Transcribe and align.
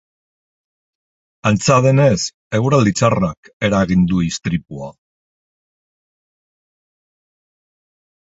Antza 1.49 1.75
denez, 1.85 2.23
eguraldi 2.59 2.93
txarrak 3.01 3.51
eragin 3.69 4.09
du 4.15 4.23
istripua. 4.29 4.89